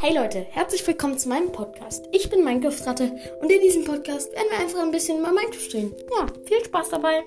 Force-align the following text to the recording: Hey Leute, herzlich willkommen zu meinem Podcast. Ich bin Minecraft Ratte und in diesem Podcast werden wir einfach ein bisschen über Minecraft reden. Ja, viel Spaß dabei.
Hey 0.00 0.14
Leute, 0.14 0.46
herzlich 0.50 0.86
willkommen 0.86 1.18
zu 1.18 1.28
meinem 1.28 1.50
Podcast. 1.52 2.08
Ich 2.12 2.30
bin 2.30 2.44
Minecraft 2.44 2.86
Ratte 2.86 3.16
und 3.40 3.50
in 3.50 3.60
diesem 3.60 3.84
Podcast 3.84 4.32
werden 4.32 4.48
wir 4.50 4.58
einfach 4.58 4.80
ein 4.80 4.90
bisschen 4.90 5.18
über 5.18 5.32
Minecraft 5.32 5.74
reden. 5.74 5.94
Ja, 6.16 6.26
viel 6.46 6.64
Spaß 6.64 6.90
dabei. 6.90 7.24